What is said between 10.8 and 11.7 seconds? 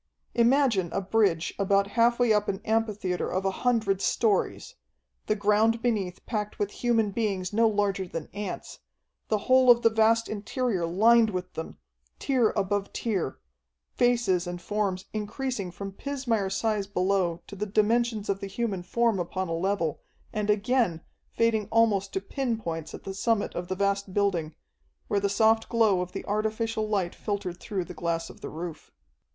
lined with